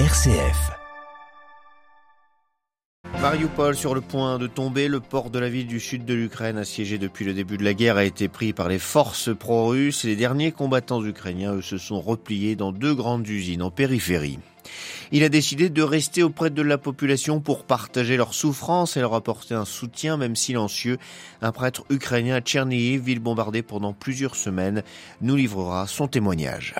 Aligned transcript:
RCF. 0.00 0.72
Mariupol 3.22 3.76
sur 3.76 3.94
le 3.94 4.00
point 4.00 4.40
de 4.40 4.48
tomber, 4.48 4.88
le 4.88 4.98
port 4.98 5.30
de 5.30 5.38
la 5.38 5.48
ville 5.48 5.68
du 5.68 5.78
sud 5.78 6.04
de 6.04 6.14
l'Ukraine, 6.14 6.58
assiégé 6.58 6.98
depuis 6.98 7.24
le 7.24 7.32
début 7.32 7.58
de 7.58 7.62
la 7.62 7.74
guerre, 7.74 7.96
a 7.96 8.04
été 8.04 8.26
pris 8.26 8.52
par 8.52 8.66
les 8.66 8.80
forces 8.80 9.30
pro-russes. 9.32 10.02
Les 10.02 10.16
derniers 10.16 10.50
combattants 10.50 11.04
ukrainiens, 11.04 11.54
eux, 11.54 11.62
se 11.62 11.78
sont 11.78 12.00
repliés 12.00 12.56
dans 12.56 12.72
deux 12.72 12.92
grandes 12.92 13.28
usines 13.28 13.62
en 13.62 13.70
périphérie. 13.70 14.40
Il 15.12 15.22
a 15.22 15.28
décidé 15.28 15.70
de 15.70 15.82
rester 15.82 16.24
auprès 16.24 16.50
de 16.50 16.62
la 16.62 16.76
population 16.76 17.38
pour 17.38 17.62
partager 17.62 18.16
leurs 18.16 18.34
souffrances 18.34 18.96
et 18.96 19.00
leur 19.00 19.14
apporter 19.14 19.54
un 19.54 19.64
soutien, 19.64 20.16
même 20.16 20.34
silencieux. 20.34 20.98
Un 21.40 21.52
prêtre 21.52 21.84
ukrainien 21.88 22.34
à 22.34 22.40
Tchernihiv, 22.40 23.02
ville 23.02 23.20
bombardée 23.20 23.62
pendant 23.62 23.92
plusieurs 23.92 24.34
semaines, 24.34 24.82
nous 25.20 25.36
livrera 25.36 25.86
son 25.86 26.08
témoignage. 26.08 26.74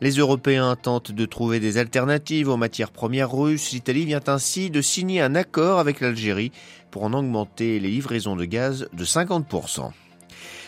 Les 0.00 0.12
Européens 0.12 0.76
tentent 0.76 1.12
de 1.12 1.24
trouver 1.24 1.60
des 1.60 1.78
alternatives 1.78 2.48
aux 2.48 2.56
matières 2.56 2.90
premières 2.90 3.32
russes. 3.32 3.72
L'Italie 3.72 4.04
vient 4.04 4.20
ainsi 4.26 4.70
de 4.70 4.82
signer 4.82 5.20
un 5.20 5.34
accord 5.34 5.78
avec 5.78 6.00
l'Algérie 6.00 6.52
pour 6.90 7.04
en 7.04 7.12
augmenter 7.12 7.80
les 7.80 7.90
livraisons 7.90 8.36
de 8.36 8.44
gaz 8.44 8.88
de 8.92 9.04
50%. 9.04 9.92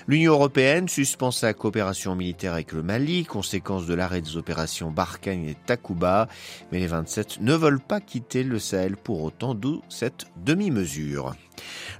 L'Union 0.08 0.34
européenne 0.34 0.88
suspend 0.88 1.32
sa 1.32 1.52
coopération 1.52 2.14
militaire 2.14 2.52
avec 2.52 2.70
le 2.70 2.84
Mali, 2.84 3.24
conséquence 3.24 3.86
de 3.86 3.94
l'arrêt 3.94 4.20
des 4.20 4.36
opérations 4.36 4.92
Barkhane 4.92 5.48
et 5.48 5.56
Takuba, 5.66 6.28
mais 6.70 6.78
les 6.78 6.86
27 6.86 7.40
ne 7.40 7.54
veulent 7.54 7.80
pas 7.80 8.00
quitter 8.00 8.44
le 8.44 8.60
Sahel 8.60 8.96
pour 8.96 9.24
autant, 9.24 9.56
d'où 9.56 9.82
cette 9.88 10.26
demi-mesure. 10.44 11.34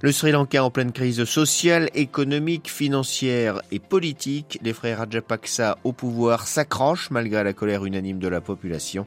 Le 0.01 0.13
Sri 0.13 0.31
Lanka 0.31 0.63
en 0.63 0.71
pleine 0.71 0.93
crise 0.93 1.25
sociale, 1.25 1.89
économique, 1.95 2.71
financière 2.71 3.61
et 3.71 3.79
politique, 3.79 4.57
les 4.61 4.71
frères 4.71 4.99
Rajapaksa 4.99 5.77
au 5.83 5.91
pouvoir 5.91 6.47
s'accrochent 6.47 7.11
malgré 7.11 7.43
la 7.43 7.51
colère 7.51 7.83
unanime 7.83 8.19
de 8.19 8.29
la 8.29 8.39
population. 8.39 9.05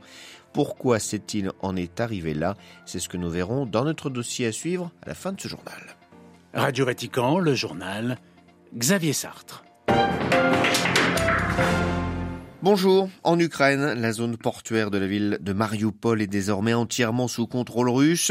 Pourquoi 0.52 0.98
s'est-il 0.98 1.52
en 1.62 1.74
est 1.74 2.00
arrivé 2.00 2.34
là? 2.34 2.54
C'est 2.84 2.98
ce 2.98 3.08
que 3.08 3.16
nous 3.16 3.30
verrons 3.30 3.64
dans 3.64 3.84
notre 3.84 4.10
dossier 4.10 4.46
à 4.46 4.52
suivre 4.52 4.90
à 5.02 5.08
la 5.08 5.14
fin 5.14 5.32
de 5.32 5.40
ce 5.40 5.48
journal. 5.48 5.96
Radio 6.52 6.84
Vatican, 6.84 7.38
le 7.38 7.54
journal 7.54 8.18
Xavier 8.76 9.12
Sartre. 9.12 9.64
Bonjour. 12.62 13.08
En 13.24 13.38
Ukraine, 13.38 13.94
la 13.94 14.12
zone 14.12 14.36
portuaire 14.36 14.92
de 14.92 14.98
la 14.98 15.08
ville 15.08 15.38
de 15.40 15.52
Mariupol 15.52 16.22
est 16.22 16.28
désormais 16.28 16.74
entièrement 16.74 17.26
sous 17.26 17.48
contrôle 17.48 17.88
russe. 17.88 18.30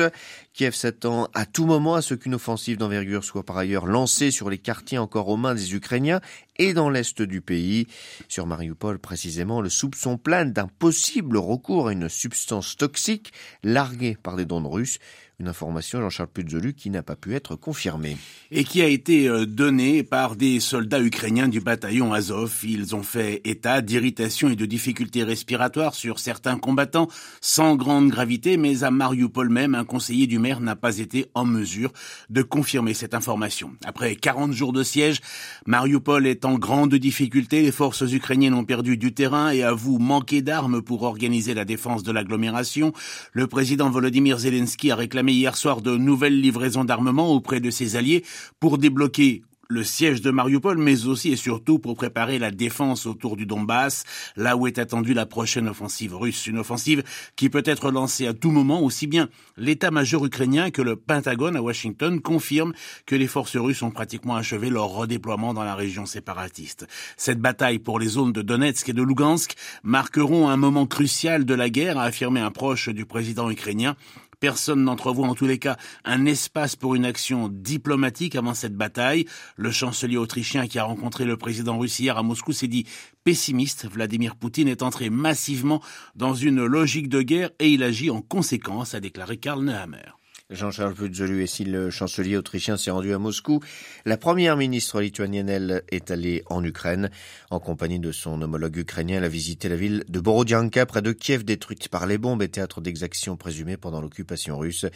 Kiev 0.54 0.76
s'attend 0.76 1.28
à 1.34 1.46
tout 1.46 1.66
moment 1.66 1.96
à 1.96 2.02
ce 2.02 2.14
qu'une 2.14 2.36
offensive 2.36 2.78
d'envergure 2.78 3.24
soit 3.24 3.44
par 3.44 3.58
ailleurs 3.58 3.86
lancée 3.86 4.32
sur 4.32 4.50
les 4.50 4.60
quartiers 4.60 5.00
encore 5.00 5.28
aux 5.28 5.36
mains 5.36 5.56
des 5.56 5.74
Ukrainiens 5.74 6.22
et 6.58 6.74
dans 6.74 6.90
l'est 6.90 7.22
du 7.22 7.42
pays. 7.42 7.88
Sur 8.28 8.46
Mariupol, 8.46 9.00
précisément, 9.00 9.62
le 9.62 9.70
soupçon 9.70 10.18
plane 10.18 10.54
d'un 10.54 10.68
possible 10.68 11.38
recours 11.38 11.90
à 11.90 11.92
une 11.92 12.08
substance 12.08 12.78
toxique 12.78 13.34
larguée 13.64 14.16
par 14.22 14.38
des 14.38 14.46
drones 14.46 14.68
russes. 14.68 15.00
Une 15.42 15.48
information, 15.48 16.02
Jean-Charles 16.02 16.28
Puzolu, 16.34 16.74
qui 16.74 16.90
n'a 16.90 17.02
pas 17.02 17.16
pu 17.16 17.34
être 17.34 17.56
confirmée. 17.56 18.18
Et 18.52 18.66
qui 18.66 18.82
a 18.82 18.88
été 18.88 19.30
euh, 19.30 19.46
donnée 19.46 20.04
par 20.04 20.36
des 20.36 20.60
soldats 20.60 21.02
ukrainiens 21.02 21.48
du 21.48 21.62
bataillon 21.62 22.12
Azov. 22.12 22.60
Ils 22.64 22.94
ont 22.94 23.04
fait 23.04 23.40
état 23.46 23.80
d'irritation 23.80 24.50
et 24.50 24.58
de 24.58 24.66
difficultés 24.66 25.24
respiratoires 25.24 25.96
sur 25.96 26.20
certains 26.20 26.58
combattants, 26.58 27.08
sans 27.40 27.78
grande 27.78 28.10
gravité, 28.10 28.58
mais 28.58 28.84
à 28.84 28.92
Mariupol 28.92 29.48
même, 29.48 29.76
un 29.76 29.86
conseiller 29.86 30.28
du 30.28 30.40
maire 30.40 30.60
n'a 30.60 30.76
pas 30.76 30.98
été 30.98 31.28
en 31.36 31.46
mesure 31.46 31.94
de 32.30 32.42
confirmer 32.42 32.94
cette 32.94 33.14
information. 33.14 33.72
Après 33.86 34.18
40 34.18 34.52
jours 34.52 34.74
de 34.74 34.84
siège, 34.84 35.22
Mariupol 35.66 36.28
est 36.28 36.44
en 36.44 36.56
grande 36.56 36.96
difficulté. 36.96 37.62
Les 37.62 37.72
forces 37.72 38.02
ukrainiennes 38.02 38.56
ont 38.56 38.66
perdu 38.66 38.98
du 38.98 39.14
terrain 39.14 39.52
et 39.52 39.64
avouent 39.64 40.00
manquer 40.00 40.42
d'armes 40.42 40.82
pour 40.82 41.04
organiser 41.04 41.54
la 41.54 41.64
défense 41.64 42.04
de 42.04 42.12
l'agglomération. 42.12 42.92
Le 43.32 43.48
président 43.48 43.90
Volodymyr 43.90 44.38
Zelensky 44.38 44.92
a 44.92 44.98
réclamé 44.98 45.29
hier 45.34 45.56
soir 45.56 45.82
de 45.82 45.96
nouvelles 45.98 46.40
livraisons 46.40 46.84
d'armement 46.84 47.32
auprès 47.32 47.60
de 47.60 47.70
ses 47.70 47.96
alliés 47.96 48.24
pour 48.60 48.78
débloquer 48.78 49.44
le 49.72 49.84
siège 49.84 50.22
de 50.22 50.32
Mariupol, 50.32 50.80
mais 50.80 51.06
aussi 51.06 51.32
et 51.32 51.36
surtout 51.36 51.78
pour 51.78 51.96
préparer 51.96 52.40
la 52.40 52.50
défense 52.50 53.06
autour 53.06 53.38
du 53.38 53.46
Donbass, 53.46 54.04
là 54.36 54.58
où 54.58 54.66
est 54.66 54.80
attendue 54.80 55.14
la 55.14 55.28
prochaine 55.28 55.68
offensive 55.68 56.16
russe. 56.16 56.48
Une 56.48 56.58
offensive 56.58 57.04
qui 57.36 57.50
peut 57.50 57.62
être 57.64 57.92
lancée 57.92 58.26
à 58.26 58.34
tout 58.34 58.50
moment, 58.50 58.82
aussi 58.82 59.06
bien 59.06 59.30
l'état-major 59.58 60.26
ukrainien 60.26 60.72
que 60.72 60.82
le 60.82 60.96
Pentagone 60.96 61.56
à 61.56 61.62
Washington 61.62 62.20
confirment 62.20 62.74
que 63.06 63.16
les 63.16 63.28
forces 63.28 63.58
russes 63.58 63.84
ont 63.84 63.92
pratiquement 63.92 64.36
achevé 64.36 64.72
leur 64.72 64.88
redéploiement 64.88 65.54
dans 65.54 65.64
la 65.64 65.76
région 65.76 66.08
séparatiste. 66.08 66.88
Cette 67.16 67.40
bataille 67.40 67.78
pour 67.78 68.00
les 68.00 68.08
zones 68.08 68.34
de 68.34 68.42
Donetsk 68.42 68.90
et 68.90 68.94
de 68.94 69.04
Lugansk 69.04 69.54
marqueront 69.84 70.50
un 70.50 70.58
moment 70.58 70.88
crucial 70.88 71.46
de 71.46 71.54
la 71.54 71.70
guerre, 71.70 72.00
a 72.00 72.06
affirmé 72.06 72.40
un 72.40 72.50
proche 72.50 72.90
du 72.90 73.06
président 73.06 73.52
ukrainien 73.52 73.96
Personne 74.40 74.84
n'entrevoit 74.84 75.28
en 75.28 75.36
tous 75.36 75.48
les 75.48 75.60
cas 75.60 75.78
un 76.06 76.26
espace 76.26 76.76
pour 76.76 76.96
une 76.96 77.06
action 77.06 77.50
diplomatique 77.50 78.36
avant 78.36 78.54
cette 78.54 78.76
bataille. 78.76 79.26
Le 79.58 79.72
chancelier 79.72 80.18
autrichien 80.18 80.68
qui 80.68 80.80
a 80.80 80.84
rencontré 80.84 81.26
le 81.26 81.36
président 81.36 81.78
russe 81.78 82.00
hier 82.00 82.18
à 82.18 82.24
Moscou 82.24 82.54
s'est 82.54 82.68
dit 82.68 82.86
pessimiste. 83.24 83.88
Vladimir 83.92 84.36
Poutine 84.36 84.68
est 84.68 84.84
entré 84.84 85.10
massivement 85.10 85.82
dans 86.16 86.34
une 86.34 86.66
logique 86.66 87.10
de 87.10 87.22
guerre 87.22 87.50
et 87.60 87.70
il 87.70 87.84
agit 87.84 88.10
en 88.10 88.22
conséquence, 88.22 88.94
a 88.94 89.00
déclaré 89.00 89.38
Karl 89.38 89.64
Nehammer. 89.64 90.19
Jean-Charles 90.52 90.96
Puzolu 90.96 91.44
et 91.44 91.48
si 91.48 91.64
le 91.64 91.92
chancelier 91.92 92.36
autrichien 92.36 92.76
s'est 92.76 92.90
rendu 92.90 93.14
à 93.14 93.20
Moscou, 93.20 93.60
la 94.06 94.18
première 94.18 94.58
ministre 94.58 95.00
lituanienne, 95.00 95.48
elle, 95.48 95.84
est 95.92 96.10
allée 96.10 96.42
en 96.48 96.64
Ukraine. 96.64 97.12
En 97.52 97.60
compagnie 97.60 98.00
de 98.00 98.12
son 98.12 98.42
homologue 98.42 98.78
ukrainien, 98.78 99.18
elle 99.18 99.26
a 99.26 99.30
visité 99.30 99.70
la 99.70 99.76
ville 99.76 100.04
de 100.10 100.20
Borodianka, 100.20 100.88
près 100.88 101.04
de 101.04 101.12
Kiev, 101.12 101.44
détruite 101.44 101.90
par 101.90 102.08
les 102.08 102.18
bombes 102.18 102.42
et 102.42 102.50
théâtre 102.50 102.82
d'exactions 102.82 103.38
présumées 103.38 103.78
pendant 103.78 104.02
l'occupation 104.02 104.58
russe. 104.58 104.88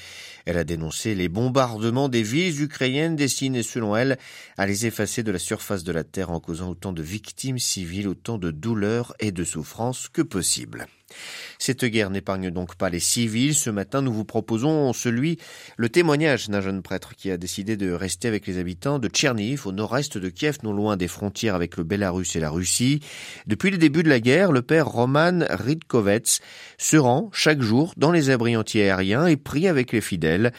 Elle 0.46 0.58
a 0.58 0.64
dénoncé 0.64 1.14
les 1.14 1.30
bombardements 1.30 2.10
des 2.10 2.24
villes 2.24 2.64
ukrainiennes 2.64 3.16
destinés, 3.16 3.62
selon 3.62 3.96
elle, 3.96 4.18
à 4.58 4.66
les 4.66 4.88
effacer 4.88 5.22
de 5.22 5.32
la 5.32 5.38
surface 5.38 5.84
de 5.84 5.92
la 5.92 6.04
terre 6.04 6.32
en 6.32 6.40
causant 6.40 6.72
autant 6.72 6.94
de 6.94 7.04
victimes 7.04 7.60
civiles, 7.60 8.08
autant 8.08 8.40
de 8.40 8.50
douleurs 8.50 9.14
et 9.20 9.32
de 9.32 9.44
souffrances 9.44 10.10
que 10.10 10.24
possible. 10.24 10.88
Cette 11.60 11.86
guerre 11.86 12.10
n'épargne 12.10 12.50
donc 12.50 12.76
pas 12.76 12.90
les 12.90 13.00
civils. 13.00 13.56
Ce 13.56 13.70
matin, 13.70 14.02
nous 14.02 14.14
vous 14.14 14.26
proposons 14.26 14.92
celui, 14.94 15.38
le 15.78 15.90
témoignage 15.90 16.50
d'un 16.50 16.62
jeune 16.62 16.82
prêtre 16.82 17.16
qui 17.16 17.32
a 17.32 17.38
décidé 17.38 17.78
de 17.78 17.92
rester 17.92 18.28
avec 18.28 18.48
les 18.48 18.58
habitants 18.58 19.00
de 19.00 19.08
Tcherniv, 19.08 19.68
au 19.68 19.72
nord-est 19.72 20.18
de 20.18 20.30
Kiev, 20.30 20.58
non 20.64 20.74
loin 20.74 20.98
des 20.98 21.08
frontières 21.08 21.56
avec 21.56 21.78
le 21.78 21.84
Bélarus 21.84 22.36
et 22.36 22.40
la 22.40 22.50
Russie. 22.50 23.00
Depuis 23.48 23.72
le 23.72 23.78
début 23.78 24.04
de 24.04 24.10
la 24.10 24.20
guerre, 24.20 24.52
le 24.52 24.62
père 24.62 24.88
Roman 24.88 25.40
Ridkovets 25.50 26.40
se 26.78 26.98
rend 26.98 27.30
chaque 27.32 27.62
jour 27.62 27.94
dans 27.98 28.12
les 28.12 28.30
abris 28.30 28.58
antiaériens 28.58 29.28
et 29.28 29.38
prie 29.38 29.68
avec 29.68 29.92
les 29.92 30.02
fidèles. 30.02 30.52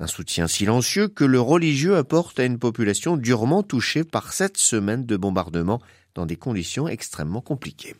Un 0.00 0.06
soutien 0.06 0.48
silencieux 0.48 1.08
que 1.08 1.24
le 1.24 1.40
religieux 1.40 1.96
apporte 1.96 2.40
à 2.40 2.44
une 2.44 2.58
population 2.58 3.16
durement 3.16 3.62
touchée 3.62 4.04
par 4.04 4.32
sept 4.32 4.56
semaines 4.56 5.06
de 5.06 5.16
bombardement 5.16 5.80
dans 6.14 6.26
des 6.26 6.36
conditions 6.36 6.88
extrêmement 6.88 7.40
compliquées. 7.40 7.94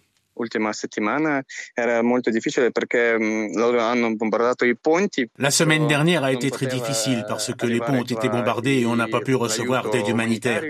La 5.39 5.51
semaine 5.51 5.87
dernière 5.87 6.25
a 6.25 6.33
été 6.33 6.51
très 6.51 6.67
difficile 6.67 7.25
parce 7.29 7.55
que 7.55 7.67
les 7.67 7.79
ponts 7.79 8.01
ont 8.01 8.03
été 8.03 8.29
bombardés 8.29 8.81
et 8.81 8.87
on 8.87 8.97
n'a 8.97 9.09
pas 9.09 9.21
pu 9.21 9.35
recevoir 9.35 9.91
d'aide 9.91 10.09
humanitaire. 10.09 10.63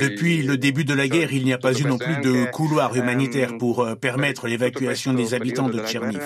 Depuis 0.00 0.42
le 0.42 0.56
début 0.56 0.84
de 0.84 0.94
la 0.94 1.08
guerre, 1.08 1.32
il 1.32 1.44
n'y 1.44 1.52
a 1.52 1.58
pas 1.58 1.72
eu 1.72 1.84
non 1.84 1.98
plus 1.98 2.16
de 2.20 2.50
couloir 2.50 2.96
humanitaire 2.96 3.56
pour 3.58 3.80
euh, 3.80 3.94
permettre 3.94 4.48
l'évacuation 4.48 5.12
des 5.14 5.34
habitants 5.34 5.68
de 5.68 5.80
Tcherniv. 5.80 6.22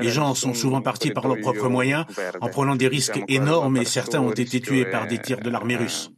Les 0.00 0.10
gens 0.10 0.34
sont 0.34 0.54
souvent 0.54 0.82
partis 0.82 1.10
par 1.10 1.28
leurs 1.28 1.40
propres 1.40 1.68
moyens 1.68 2.04
en 2.40 2.48
prenant 2.48 2.76
des 2.76 2.88
risques 2.88 3.20
énormes 3.28 3.76
et 3.76 3.84
certains 3.84 4.20
ont 4.20 4.32
été 4.32 4.60
tués 4.60 4.84
par 4.84 5.06
des 5.06 5.18
tirs 5.18 5.40
de 5.40 5.50
l'armée 5.50 5.76
russe. 5.76 6.10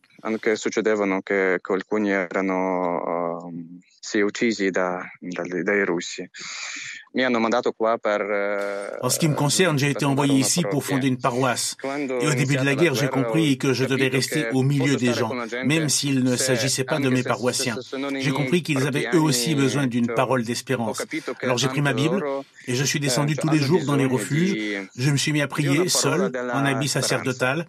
Si 4.01 4.21
uccisi 4.21 4.71
da, 4.71 5.03
da, 5.21 5.43
dai 5.63 5.85
russi. 5.85 6.29
Eh, 7.15 7.25
en 9.03 9.11
ce 9.11 9.19
qui 9.19 9.29
me 9.29 9.35
concerne, 9.35 9.79
j'ai 9.79 9.91
été 9.91 10.05
envoyé 10.05 10.35
ici 10.35 10.63
pour 10.71 10.85
fonder 10.85 11.09
une 11.09 11.17
paroisse. 11.19 11.77
Et 12.21 12.29
au 12.29 12.35
début 12.35 12.57
de 12.57 12.65
la 12.65 12.75
guerre, 12.75 12.95
j'ai 12.95 13.09
compris 13.09 13.57
que 13.59 13.73
je 13.73 13.85
devais 13.85 14.09
rester 14.09 14.51
au 14.53 14.63
milieu 14.63 14.97
des 14.97 15.15
gens, 15.15 15.33
même 15.65 15.89
s'il 15.89 16.23
ne 16.23 16.37
s'agissait 16.37 16.85
pas 16.85 16.99
de 16.99 17.09
mes 17.09 17.23
paroissiens. 17.23 17.77
J'ai 18.19 18.31
compris 18.31 18.63
qu'ils 18.63 18.87
avaient 18.87 19.09
eux 19.15 19.21
aussi 19.21 19.55
besoin 19.55 19.87
d'une 19.87 20.09
parole 20.09 20.45
d'espérance. 20.45 21.03
Alors 21.43 21.59
j'ai 21.59 21.69
pris 21.69 21.81
ma 21.81 21.93
Bible 21.93 22.23
et 22.67 22.75
je 22.75 22.85
suis 22.85 23.01
descendu 23.01 23.37
tous 23.37 23.49
les 23.51 23.59
jours 23.59 23.85
dans 23.85 23.97
les 23.97 24.07
refuges. 24.07 24.87
Je 24.97 25.11
me 25.11 25.17
suis 25.17 25.33
mis 25.33 25.43
à 25.43 25.49
prier 25.49 25.89
seul, 25.89 26.31
en 26.53 26.65
habit 26.65 26.89
sacerdotal. 26.89 27.67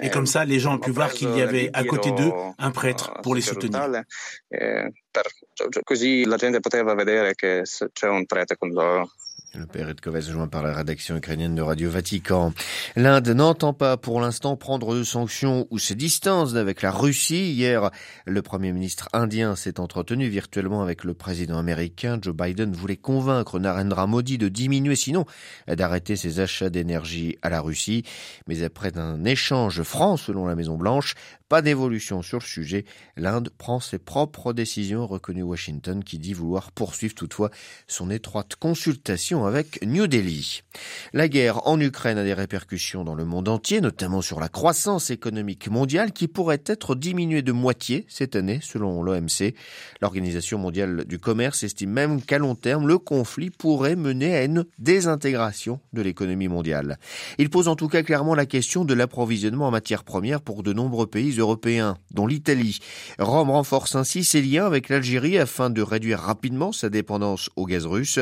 Et 0.00 0.10
comme 0.10 0.26
ça, 0.26 0.44
les 0.44 0.60
gens 0.60 0.74
ont 0.74 0.78
pu 0.78 0.90
voir 0.90 1.12
qu'il 1.12 1.34
y 1.36 1.42
avait 1.42 1.70
à 1.72 1.84
côté 1.84 2.10
d'eux 2.12 2.32
un 2.58 2.70
prêtre 2.70 3.14
pour 3.22 3.34
les 3.34 3.40
soutenir. 3.40 3.88
Le 9.58 9.64
père 9.66 9.88
Edkovez 9.88 10.20
joint 10.20 10.48
par 10.48 10.62
la 10.62 10.74
rédaction 10.74 11.16
ukrainienne 11.16 11.54
de 11.54 11.62
Radio 11.62 11.90
Vatican. 11.90 12.52
L'Inde 12.94 13.28
n'entend 13.28 13.72
pas 13.72 13.96
pour 13.96 14.20
l'instant 14.20 14.54
prendre 14.54 14.94
de 14.94 15.02
sanctions 15.02 15.66
ou 15.70 15.78
se 15.78 15.94
distance 15.94 16.56
avec 16.56 16.82
la 16.82 16.90
Russie. 16.90 17.52
Hier, 17.52 17.90
le 18.26 18.42
premier 18.42 18.72
ministre 18.72 19.08
indien 19.14 19.56
s'est 19.56 19.80
entretenu 19.80 20.28
virtuellement 20.28 20.82
avec 20.82 21.04
le 21.04 21.14
président 21.14 21.58
américain. 21.58 22.18
Joe 22.20 22.34
Biden 22.34 22.72
voulait 22.72 22.98
convaincre 22.98 23.58
Narendra 23.58 24.06
Modi 24.06 24.36
de 24.36 24.48
diminuer, 24.48 24.96
sinon 24.96 25.24
d'arrêter 25.68 26.16
ses 26.16 26.40
achats 26.40 26.68
d'énergie 26.68 27.38
à 27.40 27.48
la 27.48 27.60
Russie. 27.62 28.04
Mais 28.46 28.62
après 28.62 28.98
un 28.98 29.24
échange 29.24 29.82
franc, 29.82 30.18
selon 30.18 30.46
la 30.46 30.54
Maison 30.54 30.76
Blanche, 30.76 31.14
pas 31.48 31.62
d'évolution 31.62 32.22
sur 32.22 32.40
le 32.40 32.44
sujet. 32.44 32.84
L'Inde 33.16 33.50
prend 33.56 33.78
ses 33.78 33.98
propres 33.98 34.52
décisions, 34.52 35.06
reconnues 35.06 35.44
Washington, 35.44 36.02
qui 36.02 36.18
dit 36.18 36.32
vouloir 36.32 36.72
poursuivre 36.72 37.14
toutefois 37.14 37.50
son 37.86 38.10
étroite 38.10 38.56
consultation 38.56 39.45
avec 39.46 39.84
New 39.84 40.06
Delhi. 40.06 40.62
La 41.12 41.28
guerre 41.28 41.66
en 41.66 41.80
Ukraine 41.80 42.18
a 42.18 42.24
des 42.24 42.34
répercussions 42.34 43.04
dans 43.04 43.14
le 43.14 43.24
monde 43.24 43.48
entier, 43.48 43.80
notamment 43.80 44.20
sur 44.20 44.40
la 44.40 44.48
croissance 44.48 45.10
économique 45.10 45.68
mondiale 45.68 46.12
qui 46.12 46.28
pourrait 46.28 46.62
être 46.66 46.94
diminuée 46.94 47.42
de 47.42 47.52
moitié 47.52 48.04
cette 48.08 48.36
année, 48.36 48.60
selon 48.62 49.02
l'OMC. 49.02 49.54
L'Organisation 50.00 50.58
mondiale 50.58 51.04
du 51.06 51.18
commerce 51.18 51.62
estime 51.62 51.90
même 51.90 52.22
qu'à 52.22 52.38
long 52.38 52.54
terme, 52.54 52.86
le 52.86 52.98
conflit 52.98 53.50
pourrait 53.50 53.96
mener 53.96 54.34
à 54.34 54.44
une 54.44 54.64
désintégration 54.78 55.80
de 55.92 56.02
l'économie 56.02 56.48
mondiale. 56.48 56.98
Il 57.38 57.50
pose 57.50 57.68
en 57.68 57.76
tout 57.76 57.88
cas 57.88 58.02
clairement 58.02 58.34
la 58.34 58.46
question 58.46 58.84
de 58.84 58.94
l'approvisionnement 58.94 59.68
en 59.68 59.70
matières 59.70 60.04
premières 60.04 60.40
pour 60.40 60.62
de 60.62 60.72
nombreux 60.72 61.06
pays 61.06 61.38
européens, 61.38 61.96
dont 62.10 62.26
l'Italie. 62.26 62.80
Rome 63.18 63.50
renforce 63.50 63.94
ainsi 63.94 64.24
ses 64.24 64.42
liens 64.42 64.66
avec 64.66 64.88
l'Algérie 64.88 65.38
afin 65.38 65.70
de 65.70 65.82
réduire 65.82 66.20
rapidement 66.20 66.72
sa 66.72 66.88
dépendance 66.88 67.50
au 67.56 67.66
gaz 67.66 67.86
russe. 67.86 68.18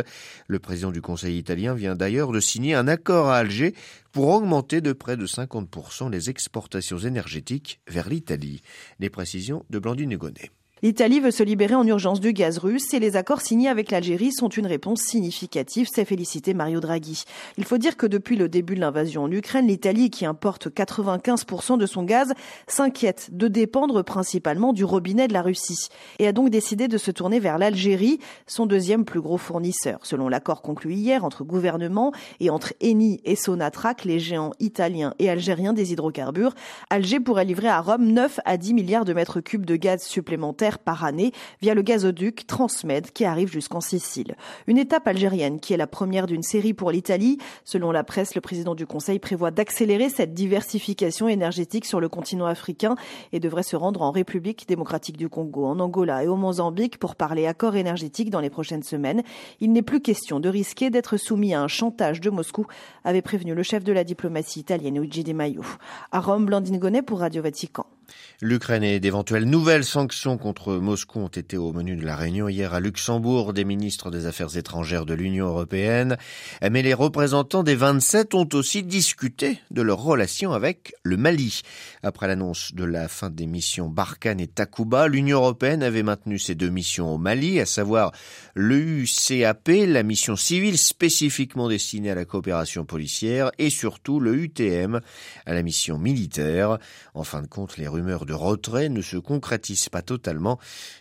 Le 0.46 0.58
président 0.58 0.90
du 0.90 1.00
Conseil 1.00 1.13
italien 1.22 1.74
vient 1.74 1.94
d'ailleurs 1.94 2.32
de 2.32 2.40
signer 2.40 2.74
un 2.74 2.88
accord 2.88 3.28
à 3.28 3.36
Alger 3.36 3.74
pour 4.12 4.28
augmenter 4.28 4.80
de 4.80 4.92
près 4.92 5.16
de 5.16 5.26
50% 5.26 6.10
les 6.10 6.30
exportations 6.30 6.98
énergétiques 6.98 7.80
vers 7.88 8.08
l'Italie. 8.08 8.62
Les 8.98 9.10
précisions 9.10 9.64
de 9.70 9.78
Blandine 9.78 10.12
Hugonnet. 10.12 10.50
L'Italie 10.82 11.20
veut 11.20 11.30
se 11.30 11.42
libérer 11.42 11.76
en 11.76 11.86
urgence 11.86 12.20
du 12.20 12.32
gaz 12.32 12.58
russe 12.58 12.92
et 12.92 12.98
les 12.98 13.16
accords 13.16 13.40
signés 13.40 13.68
avec 13.68 13.90
l'Algérie 13.90 14.32
sont 14.32 14.48
une 14.48 14.66
réponse 14.66 15.00
significative, 15.00 15.88
s'est 15.88 16.04
félicité 16.04 16.52
Mario 16.52 16.80
Draghi. 16.80 17.24
Il 17.56 17.64
faut 17.64 17.78
dire 17.78 17.96
que 17.96 18.06
depuis 18.06 18.36
le 18.36 18.50
début 18.50 18.74
de 18.74 18.80
l'invasion 18.80 19.22
en 19.22 19.30
Ukraine, 19.30 19.68
l'Italie, 19.68 20.10
qui 20.10 20.26
importe 20.26 20.68
95% 20.68 21.78
de 21.78 21.86
son 21.86 22.02
gaz, 22.02 22.34
s'inquiète 22.66 23.30
de 23.32 23.48
dépendre 23.48 24.02
principalement 24.02 24.74
du 24.74 24.84
robinet 24.84 25.26
de 25.26 25.32
la 25.32 25.42
Russie 25.42 25.88
et 26.18 26.26
a 26.26 26.32
donc 26.32 26.50
décidé 26.50 26.86
de 26.86 26.98
se 26.98 27.10
tourner 27.10 27.40
vers 27.40 27.56
l'Algérie, 27.56 28.18
son 28.46 28.66
deuxième 28.66 29.06
plus 29.06 29.22
gros 29.22 29.38
fournisseur. 29.38 30.00
Selon 30.02 30.28
l'accord 30.28 30.60
conclu 30.60 30.92
hier 30.92 31.24
entre 31.24 31.44
gouvernement 31.44 32.12
et 32.40 32.50
entre 32.50 32.74
Eni 32.82 33.20
et 33.24 33.36
Sonatrach, 33.36 34.04
les 34.04 34.18
géants 34.18 34.52
italiens 34.60 35.14
et 35.18 35.30
algériens 35.30 35.72
des 35.72 35.92
hydrocarbures, 35.92 36.52
Alger 36.90 37.20
pourrait 37.20 37.46
livrer 37.46 37.68
à 37.68 37.80
Rome 37.80 38.08
9 38.08 38.40
à 38.44 38.56
10 38.58 38.74
milliards 38.74 39.04
de 39.06 39.14
mètres 39.14 39.40
cubes 39.40 39.64
de 39.64 39.76
gaz 39.76 40.02
supplémentaires 40.02 40.63
par 40.72 41.04
année 41.04 41.32
via 41.60 41.74
le 41.74 41.82
gazoduc 41.82 42.46
Transmed 42.46 43.10
qui 43.12 43.24
arrive 43.24 43.50
jusqu'en 43.50 43.80
Sicile. 43.80 44.34
Une 44.66 44.78
étape 44.78 45.06
algérienne 45.06 45.60
qui 45.60 45.74
est 45.74 45.76
la 45.76 45.86
première 45.86 46.26
d'une 46.26 46.42
série 46.42 46.74
pour 46.74 46.90
l'Italie. 46.90 47.38
Selon 47.64 47.92
la 47.92 48.04
presse, 48.04 48.34
le 48.34 48.40
président 48.40 48.74
du 48.74 48.86
Conseil 48.86 49.18
prévoit 49.18 49.50
d'accélérer 49.50 50.08
cette 50.08 50.34
diversification 50.34 51.28
énergétique 51.28 51.84
sur 51.84 52.00
le 52.00 52.08
continent 52.08 52.46
africain 52.46 52.96
et 53.32 53.40
devrait 53.40 53.62
se 53.62 53.76
rendre 53.76 54.02
en 54.02 54.10
République 54.10 54.66
démocratique 54.66 55.16
du 55.16 55.28
Congo, 55.28 55.66
en 55.66 55.78
Angola 55.80 56.24
et 56.24 56.28
au 56.28 56.36
Mozambique 56.36 56.98
pour 56.98 57.16
parler 57.16 57.46
accord 57.46 57.76
énergétique 57.76 58.30
dans 58.30 58.40
les 58.40 58.50
prochaines 58.50 58.82
semaines. 58.82 59.22
Il 59.60 59.72
n'est 59.72 59.82
plus 59.82 60.00
question 60.00 60.40
de 60.40 60.48
risquer 60.48 60.90
d'être 60.90 61.16
soumis 61.16 61.54
à 61.54 61.62
un 61.62 61.68
chantage 61.68 62.20
de 62.20 62.30
Moscou, 62.30 62.66
avait 63.04 63.22
prévenu 63.22 63.54
le 63.54 63.62
chef 63.62 63.84
de 63.84 63.92
la 63.92 64.04
diplomatie 64.04 64.60
italienne 64.60 64.98
Luigi 64.98 65.24
Di 65.24 65.34
Maio. 65.34 65.62
À 66.12 66.20
Rome, 66.20 66.46
Blandine 66.46 66.78
Gonnet 66.78 67.02
pour 67.02 67.20
Radio 67.20 67.42
Vatican. 67.42 67.86
L'Ukraine 68.40 68.82
et 68.82 69.00
d'éventuelles 69.00 69.44
nouvelles 69.44 69.84
sanctions 69.84 70.36
contre 70.36 70.53
Moscou 70.80 71.20
ont 71.20 71.28
été 71.28 71.56
au 71.56 71.72
menu 71.72 71.96
de 71.96 72.04
la 72.04 72.16
réunion 72.16 72.48
hier 72.48 72.74
à 72.74 72.80
Luxembourg 72.80 73.52
des 73.52 73.64
ministres 73.64 74.10
des 74.10 74.26
Affaires 74.26 74.56
étrangères 74.56 75.06
de 75.06 75.14
l'Union 75.14 75.46
européenne. 75.46 76.16
Mais 76.62 76.82
les 76.82 76.94
représentants 76.94 77.62
des 77.62 77.74
27 77.74 78.34
ont 78.34 78.48
aussi 78.52 78.82
discuté 78.82 79.58
de 79.70 79.82
leur 79.82 80.02
relation 80.02 80.52
avec 80.52 80.94
le 81.02 81.16
Mali. 81.16 81.62
Après 82.02 82.28
l'annonce 82.28 82.74
de 82.74 82.84
la 82.84 83.08
fin 83.08 83.30
des 83.30 83.46
missions 83.46 83.88
Barkhane 83.88 84.40
et 84.40 84.46
Takuba, 84.46 85.08
l'Union 85.08 85.38
européenne 85.38 85.82
avait 85.82 86.02
maintenu 86.02 86.38
ses 86.38 86.54
deux 86.54 86.70
missions 86.70 87.14
au 87.14 87.18
Mali, 87.18 87.60
à 87.60 87.66
savoir 87.66 88.12
l'EUCAP, 88.54 89.68
la 89.86 90.02
mission 90.02 90.36
civile 90.36 90.78
spécifiquement 90.78 91.68
destinée 91.68 92.10
à 92.10 92.14
la 92.14 92.24
coopération 92.24 92.84
policière, 92.84 93.50
et 93.58 93.70
surtout 93.70 94.20
le 94.20 94.34
UTM, 94.34 95.00
à 95.46 95.54
la 95.54 95.62
mission 95.62 95.98
militaire. 95.98 96.78
En 97.14 97.24
fin 97.24 97.42
de 97.42 97.46
compte, 97.46 97.76
les 97.78 97.88
rumeurs 97.88 98.26
de 98.26 98.34
retrait 98.34 98.88
ne 98.88 99.00
se 99.00 99.16
concrétisent 99.16 99.88
pas 99.88 100.02
totalement 100.02 100.43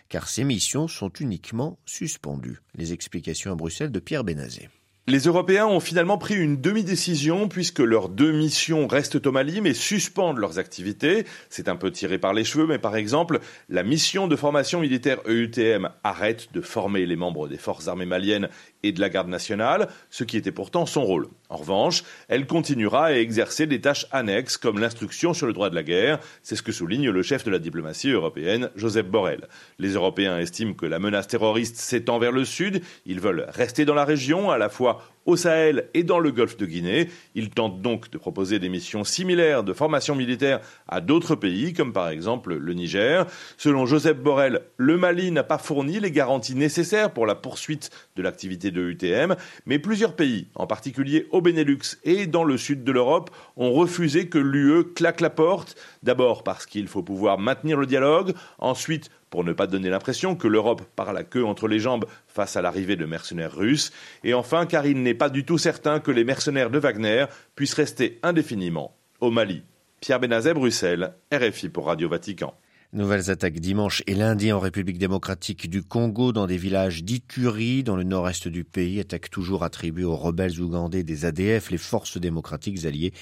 car 0.08 0.28
ces 0.28 0.44
missions 0.44 0.88
sont 0.88 1.10
uniquement 1.20 1.78
suspendues. 1.86 2.60
Les 2.74 2.92
explications 2.92 3.52
à 3.52 3.54
Bruxelles 3.54 3.92
de 3.92 4.00
Pierre 4.00 4.24
Benazé. 4.24 4.68
Les 5.06 5.18
Européens 5.18 5.66
ont 5.66 5.80
finalement 5.80 6.16
pris 6.16 6.34
une 6.34 6.62
demi-décision 6.62 7.46
puisque 7.46 7.80
leurs 7.80 8.08
deux 8.08 8.32
missions 8.32 8.86
restent 8.86 9.26
au 9.26 9.32
Mali 9.32 9.60
mais 9.60 9.74
suspendent 9.74 10.38
leurs 10.38 10.58
activités. 10.58 11.26
C'est 11.50 11.68
un 11.68 11.76
peu 11.76 11.90
tiré 11.90 12.16
par 12.16 12.32
les 12.32 12.42
cheveux, 12.42 12.66
mais 12.66 12.78
par 12.78 12.96
exemple, 12.96 13.40
la 13.68 13.82
mission 13.82 14.28
de 14.28 14.34
formation 14.34 14.80
militaire 14.80 15.18
EUTM 15.26 15.90
arrête 16.04 16.54
de 16.54 16.62
former 16.62 17.04
les 17.04 17.16
membres 17.16 17.48
des 17.48 17.58
forces 17.58 17.86
armées 17.86 18.06
maliennes 18.06 18.48
et 18.84 18.92
de 18.92 19.00
la 19.00 19.08
garde 19.08 19.28
nationale, 19.28 19.88
ce 20.10 20.24
qui 20.24 20.36
était 20.36 20.52
pourtant 20.52 20.86
son 20.86 21.04
rôle. 21.04 21.28
En 21.48 21.56
revanche, 21.56 22.04
elle 22.28 22.46
continuera 22.46 23.06
à 23.06 23.12
exercer 23.12 23.66
des 23.66 23.80
tâches 23.80 24.06
annexes 24.12 24.56
comme 24.56 24.78
l'instruction 24.78 25.34
sur 25.34 25.46
le 25.46 25.52
droit 25.52 25.70
de 25.70 25.74
la 25.74 25.82
guerre, 25.82 26.20
c'est 26.42 26.54
ce 26.54 26.62
que 26.62 26.72
souligne 26.72 27.10
le 27.10 27.22
chef 27.22 27.44
de 27.44 27.50
la 27.50 27.58
diplomatie 27.58 28.10
européenne, 28.10 28.70
Joseph 28.76 29.06
Borrell. 29.06 29.48
Les 29.78 29.94
Européens 29.94 30.38
estiment 30.38 30.74
que 30.74 30.86
la 30.86 30.98
menace 30.98 31.28
terroriste 31.28 31.76
s'étend 31.76 32.18
vers 32.18 32.32
le 32.32 32.44
sud, 32.44 32.82
ils 33.06 33.20
veulent 33.20 33.46
rester 33.48 33.84
dans 33.84 33.94
la 33.94 34.04
région, 34.04 34.50
à 34.50 34.58
la 34.58 34.68
fois 34.68 35.02
au 35.26 35.36
Sahel 35.36 35.88
et 35.94 36.02
dans 36.02 36.18
le 36.18 36.30
golfe 36.32 36.56
de 36.56 36.66
Guinée. 36.66 37.08
Ils 37.34 37.50
tentent 37.50 37.80
donc 37.82 38.10
de 38.10 38.18
proposer 38.18 38.58
des 38.58 38.68
missions 38.68 39.04
similaires 39.04 39.64
de 39.64 39.72
formation 39.72 40.14
militaire 40.14 40.60
à 40.88 41.00
d'autres 41.00 41.34
pays, 41.34 41.72
comme 41.72 41.92
par 41.92 42.08
exemple 42.08 42.54
le 42.54 42.74
Niger. 42.74 43.26
Selon 43.56 43.86
Joseph 43.86 44.18
Borrell, 44.18 44.62
le 44.76 44.96
Mali 44.96 45.30
n'a 45.30 45.44
pas 45.44 45.58
fourni 45.58 46.00
les 46.00 46.10
garanties 46.10 46.54
nécessaires 46.54 47.12
pour 47.12 47.26
la 47.26 47.34
poursuite 47.34 47.90
de 48.16 48.22
l'activité 48.22 48.70
de 48.70 48.82
UTM, 48.82 49.36
mais 49.66 49.78
plusieurs 49.78 50.14
pays, 50.16 50.48
en 50.54 50.66
particulier 50.66 51.26
au 51.30 51.40
Benelux 51.40 51.98
et 52.04 52.26
dans 52.26 52.44
le 52.44 52.56
sud 52.56 52.84
de 52.84 52.92
l'Europe, 52.92 53.30
ont 53.56 53.72
refusé 53.72 54.28
que 54.28 54.38
l'UE 54.38 54.84
claque 54.94 55.20
la 55.20 55.30
porte, 55.30 55.76
d'abord 56.02 56.42
parce 56.44 56.66
qu'il 56.66 56.88
faut 56.88 57.02
pouvoir 57.02 57.38
maintenir 57.38 57.78
le 57.78 57.86
dialogue, 57.86 58.34
ensuite 58.58 59.10
pour 59.30 59.44
ne 59.44 59.52
pas 59.52 59.66
donner 59.66 59.90
l'impression 59.90 60.36
que 60.36 60.48
l'Europe 60.48 60.82
part 60.96 61.12
la 61.12 61.24
queue 61.24 61.44
entre 61.44 61.68
les 61.68 61.78
jambes 61.78 62.06
face 62.28 62.56
à 62.56 62.62
l'arrivée 62.62 62.96
de 62.96 63.06
mercenaires 63.06 63.54
russes, 63.54 63.92
et 64.22 64.34
enfin 64.34 64.66
car 64.66 64.86
il 64.86 65.02
n'est 65.02 65.14
pas 65.14 65.28
du 65.28 65.44
tout 65.44 65.58
certain 65.58 66.00
que 66.00 66.10
les 66.10 66.24
mercenaires 66.24 66.70
de 66.70 66.78
Wagner 66.78 67.26
puissent 67.54 67.74
rester 67.74 68.18
indéfiniment 68.22 68.96
au 69.20 69.30
Mali. 69.30 69.62
Pierre 70.00 70.20
Benazet, 70.20 70.54
Bruxelles, 70.54 71.14
RFI 71.32 71.68
pour 71.68 71.86
Radio 71.86 72.08
Vatican. 72.08 72.54
Nouvelles 72.94 73.28
attaques 73.28 73.58
dimanche 73.58 74.04
et 74.06 74.14
lundi 74.14 74.52
en 74.52 74.60
République 74.60 74.98
démocratique 74.98 75.68
du 75.68 75.82
Congo 75.82 76.30
dans 76.30 76.46
des 76.46 76.56
villages 76.56 77.02
d'Ituri 77.02 77.82
dans 77.82 77.96
le 77.96 78.04
nord-est 78.04 78.46
du 78.46 78.62
pays. 78.62 79.00
Attaques 79.00 79.30
toujours 79.30 79.64
attribuées 79.64 80.04
aux 80.04 80.14
rebelles 80.14 80.60
ougandais 80.60 81.02
des 81.02 81.24
ADF, 81.24 81.72
les 81.72 81.76
forces 81.76 82.18
démocratiques 82.18 82.84
alliées. 82.84 83.12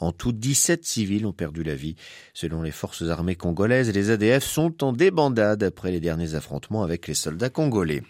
En 0.00 0.12
tout, 0.12 0.32
17 0.32 0.84
civils 0.84 1.24
ont 1.24 1.32
perdu 1.32 1.62
la 1.62 1.74
vie. 1.74 1.96
Selon 2.34 2.60
les 2.60 2.72
forces 2.72 3.04
armées 3.04 3.34
congolaises, 3.34 3.90
les 3.90 4.10
ADF 4.10 4.44
sont 4.44 4.84
en 4.84 4.92
débandade 4.92 5.62
après 5.62 5.92
les 5.92 6.00
derniers 6.00 6.34
affrontements 6.34 6.82
avec 6.82 7.08
les 7.08 7.14
soldats 7.14 7.48
congolais. 7.48 8.02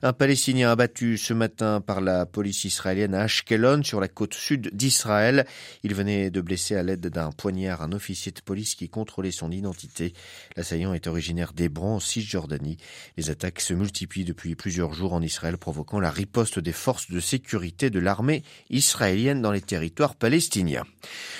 Un 0.00 0.14
Palestinien 0.14 0.70
abattu 0.70 1.18
ce 1.18 1.34
matin 1.34 1.82
par 1.82 2.00
la 2.00 2.24
police 2.24 2.64
israélienne 2.64 3.14
à 3.14 3.24
Ashkelon 3.24 3.82
sur 3.82 4.00
la 4.00 4.08
côte 4.08 4.32
sud 4.32 4.70
d'Israël. 4.72 5.44
Il 5.82 5.94
venait 5.94 6.30
de 6.30 6.40
blesser 6.40 6.76
à 6.76 6.82
l'aide 6.82 7.08
d'un 7.08 7.30
poignard 7.30 7.82
un 7.82 7.92
officier 7.92 8.32
de 8.32 8.40
police 8.40 8.74
qui 8.74 8.88
contrôlait 8.88 9.32
son 9.32 9.50
identité. 9.50 10.14
L'assaillant 10.62 10.94
est 10.94 11.08
originaire 11.08 11.54
d'Hébron, 11.54 11.96
en 11.96 11.98
Cisjordanie. 11.98 12.76
Les 13.16 13.30
attaques 13.30 13.60
se 13.60 13.74
multiplient 13.74 14.24
depuis 14.24 14.54
plusieurs 14.54 14.92
jours 14.92 15.12
en 15.12 15.20
Israël, 15.20 15.58
provoquant 15.58 15.98
la 15.98 16.08
riposte 16.08 16.60
des 16.60 16.70
forces 16.70 17.10
de 17.10 17.18
sécurité 17.18 17.90
de 17.90 17.98
l'armée 17.98 18.44
israélienne 18.70 19.42
dans 19.42 19.50
les 19.50 19.60
territoires 19.60 20.14
palestiniens. 20.14 20.84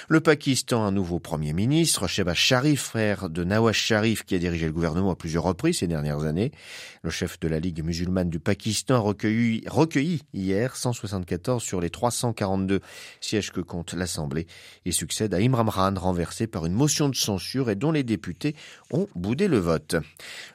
Le 0.08 0.20
Pakistan, 0.20 0.82
un 0.82 0.90
nouveau 0.90 1.20
premier 1.20 1.52
ministre, 1.52 2.08
Sheba 2.08 2.34
Sharif, 2.34 2.80
frère 2.82 3.30
de 3.30 3.44
Nawaz 3.44 3.74
Sharif, 3.74 4.24
qui 4.24 4.34
a 4.34 4.38
dirigé 4.38 4.66
le 4.66 4.72
gouvernement 4.72 5.12
à 5.12 5.14
plusieurs 5.14 5.44
reprises 5.44 5.78
ces 5.78 5.86
dernières 5.86 6.24
années. 6.24 6.50
Le 7.04 7.10
chef 7.10 7.38
de 7.38 7.46
la 7.46 7.60
Ligue 7.60 7.84
musulmane 7.84 8.28
du 8.28 8.40
Pakistan 8.40 8.96
a 8.96 8.98
recueilli, 8.98 9.62
recueilli 9.68 10.22
hier 10.34 10.74
174 10.74 11.62
sur 11.62 11.80
les 11.80 11.90
342 11.90 12.80
sièges 13.20 13.52
que 13.52 13.60
compte 13.60 13.94
l'Assemblée. 13.94 14.48
Il 14.84 14.92
succède 14.92 15.32
à 15.32 15.38
Imran 15.38 15.66
Khan, 15.66 15.94
renversé 15.96 16.48
par 16.48 16.66
une 16.66 16.72
motion 16.72 17.08
de 17.08 17.14
censure 17.14 17.70
et 17.70 17.76
dont 17.76 17.92
les 17.92 18.02
députés 18.02 18.56
ont 18.90 19.06
boudé 19.14 19.48
le 19.48 19.58
vote. 19.58 19.96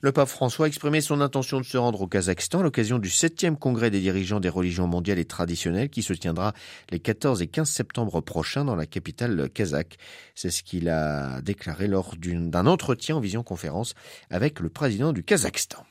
Le 0.01 0.11
pape 0.11 0.29
François 0.29 0.65
a 0.65 0.67
exprimé 0.67 1.01
son 1.01 1.21
intention 1.21 1.59
de 1.59 1.65
se 1.65 1.77
rendre 1.77 2.01
au 2.01 2.07
Kazakhstan 2.07 2.59
à 2.59 2.63
l'occasion 2.63 2.99
du 2.99 3.09
7e 3.09 3.55
congrès 3.55 3.89
des 3.89 3.99
dirigeants 3.99 4.39
des 4.39 4.49
religions 4.49 4.87
mondiales 4.87 5.19
et 5.19 5.25
traditionnelles 5.25 5.89
qui 5.89 6.03
se 6.03 6.13
tiendra 6.13 6.53
les 6.89 6.99
14 6.99 7.41
et 7.41 7.47
15 7.47 7.69
septembre 7.69 8.21
prochains 8.21 8.65
dans 8.65 8.75
la 8.75 8.85
capitale 8.85 9.49
kazakh. 9.49 9.97
C'est 10.35 10.51
ce 10.51 10.63
qu'il 10.63 10.89
a 10.89 11.41
déclaré 11.41 11.87
lors 11.87 12.15
d'un 12.17 12.67
entretien 12.67 13.15
en 13.15 13.19
vision 13.19 13.43
conférence 13.43 13.93
avec 14.29 14.59
le 14.59 14.69
président 14.69 15.13
du 15.13 15.23
Kazakhstan. 15.23 15.85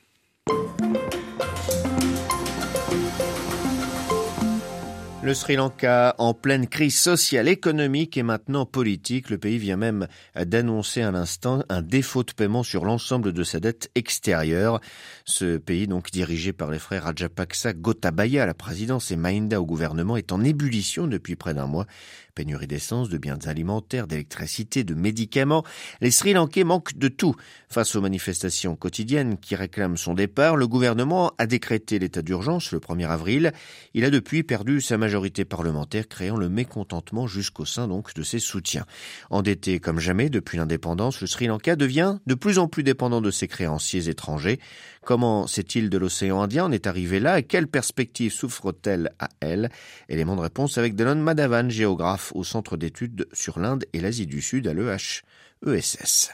Le 5.27 5.33
Sri 5.33 5.57
Lanka 5.57 6.15
en 6.19 6.33
pleine 6.33 6.67
crise 6.67 6.97
sociale, 6.97 7.49
économique 7.49 8.15
et 8.15 8.23
maintenant 8.23 8.65
politique. 8.65 9.29
Le 9.29 9.37
pays 9.37 9.57
vient 9.57 9.75
même 9.75 10.07
d'annoncer 10.37 11.01
à 11.01 11.11
l'instant 11.11 11.63
un 11.67 11.81
défaut 11.81 12.23
de 12.23 12.31
paiement 12.31 12.63
sur 12.63 12.85
l'ensemble 12.85 13.33
de 13.33 13.43
sa 13.43 13.59
dette 13.59 13.91
extérieure. 13.95 14.79
Ce 15.25 15.57
pays, 15.57 15.85
donc 15.85 16.11
dirigé 16.11 16.53
par 16.53 16.71
les 16.71 16.79
frères 16.79 17.03
Rajapaksa 17.03 17.73
Gotabaya 17.73 18.43
à 18.43 18.45
la 18.45 18.53
présidence 18.53 19.11
et 19.11 19.17
Mahinda 19.17 19.59
au 19.59 19.65
gouvernement, 19.65 20.15
est 20.15 20.31
en 20.31 20.41
ébullition 20.45 21.07
depuis 21.07 21.35
près 21.35 21.53
d'un 21.53 21.67
mois. 21.67 21.87
Pénurie 22.33 22.67
d'essence, 22.67 23.09
de 23.09 23.17
biens 23.17 23.39
alimentaires, 23.47 24.07
d'électricité, 24.07 24.83
de 24.83 24.93
médicaments. 24.93 25.63
Les 26.01 26.11
Sri 26.11 26.33
Lankais 26.33 26.63
manquent 26.63 26.95
de 26.95 27.07
tout. 27.09 27.35
Face 27.67 27.95
aux 27.95 28.01
manifestations 28.01 28.75
quotidiennes 28.75 29.37
qui 29.39 29.55
réclament 29.55 29.97
son 29.97 30.13
départ, 30.13 30.55
le 30.55 30.67
gouvernement 30.67 31.33
a 31.37 31.47
décrété 31.47 31.99
l'état 31.99 32.21
d'urgence 32.21 32.71
le 32.71 32.79
1er 32.79 33.09
avril. 33.09 33.51
Il 33.93 34.05
a 34.05 34.11
depuis 34.11 34.43
perdu 34.43 34.79
sa 34.79 34.97
majorité 34.97 35.16
parlementaire, 35.45 36.07
créant 36.07 36.37
le 36.37 36.49
mécontentement 36.49 37.27
jusqu'au 37.27 37.65
sein 37.65 37.87
donc 37.87 38.13
de 38.13 38.23
ses 38.23 38.39
soutiens. 38.39 38.85
Endetté 39.29 39.79
comme 39.79 39.99
jamais 39.99 40.29
depuis 40.29 40.57
l'indépendance, 40.57 41.21
le 41.21 41.27
Sri 41.27 41.47
Lanka 41.47 41.75
devient 41.75 42.19
de 42.25 42.35
plus 42.35 42.59
en 42.59 42.67
plus 42.67 42.83
dépendant 42.83 43.21
de 43.21 43.31
ses 43.31 43.47
créanciers 43.47 44.09
étrangers. 44.09 44.59
Comment 45.03 45.47
cette 45.47 45.75
île 45.75 45.89
de 45.89 45.97
l'océan 45.97 46.41
Indien 46.41 46.65
en 46.65 46.71
est 46.71 46.87
arrivée 46.87 47.19
là 47.19 47.39
et 47.39 47.43
quelles 47.43 47.67
perspectives 47.67 48.33
souffre-t-elle 48.33 49.11
à 49.19 49.29
elle? 49.39 49.69
Élément 50.09 50.35
de 50.35 50.41
réponse 50.41 50.77
avec 50.77 50.95
Delon 50.95 51.15
Madavan, 51.15 51.69
géographe 51.69 52.31
au 52.35 52.43
Centre 52.43 52.77
d'études 52.77 53.27
sur 53.33 53.59
l'Inde 53.59 53.85
et 53.93 53.99
l'Asie 53.99 54.27
du 54.27 54.41
Sud 54.41 54.67
à 54.67 54.73
l'EHESS. 54.73 56.31